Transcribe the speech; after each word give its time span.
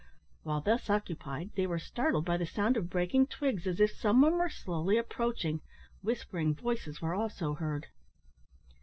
While 0.41 0.61
thus 0.61 0.89
occupied, 0.89 1.51
they 1.55 1.67
were 1.67 1.77
startled 1.77 2.25
by 2.25 2.35
the 2.37 2.45
sound 2.47 2.75
of 2.75 2.89
breaking 2.89 3.27
twigs, 3.27 3.67
as 3.67 3.79
if 3.79 3.91
some 3.91 4.19
one 4.21 4.35
were 4.39 4.49
slowly 4.49 4.97
approaching; 4.97 5.61
whispering 6.01 6.55
voices 6.55 7.03
were 7.03 7.13
also 7.13 7.53
heard. 7.53 7.85